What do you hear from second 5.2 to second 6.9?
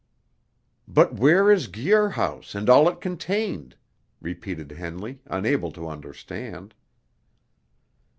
unable to understand.